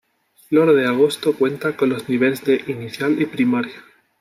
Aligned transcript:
Flor 0.47 0.73
de 0.73 0.87
Agosto 0.87 1.35
cuenta 1.37 1.77
con 1.77 1.89
los 1.89 2.09
niveles 2.09 2.43
de 2.43 2.59
inicial 2.65 3.21
y 3.21 3.27
primaria. 3.27 3.83